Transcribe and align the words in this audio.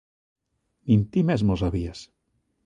Nin 0.87 1.01
ti 1.11 1.21
mesmo 1.29 1.51
o 1.57 1.61
sabías. 1.63 1.99